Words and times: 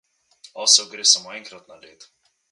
Osel 0.63 0.87
gre 0.93 1.05
samo 1.11 1.29
enkrat 1.41 1.65
na 1.73 1.77
led. 1.83 2.01